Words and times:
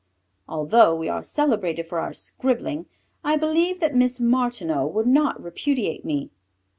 Although 0.49 0.95
we 0.95 1.09
are 1.09 1.21
celebrated 1.21 1.87
for 1.87 1.99
our 1.99 2.11
scribbling 2.11 2.87
I 3.23 3.35
believe 3.35 3.79
that 3.81 3.93
Miss 3.93 4.19
Martineau 4.19 4.87
would 4.87 5.05
not 5.05 5.39
repudiate 5.39 6.03
me. 6.03 6.31